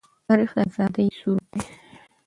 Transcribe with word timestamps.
تاریخ 0.27 0.51
د 0.55 0.59
آزادۍ 0.67 1.07
سرود 1.17 1.45
دی. 1.51 1.61